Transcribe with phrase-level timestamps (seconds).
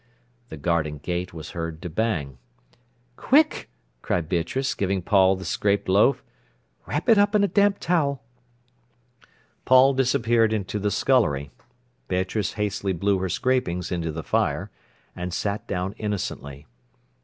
[0.49, 2.39] The garden gate was heard to bang.
[3.17, 3.69] "Quick!"
[4.01, 6.23] cried Beatrice, giving Paul the scraped loaf.
[6.87, 8.23] "Wrap it up in a damp towel."
[9.63, 11.51] Paul disappeared into the scullery.
[12.07, 14.71] Beatrice hastily blew her scrapings into the fire,
[15.15, 16.65] and sat down innocently.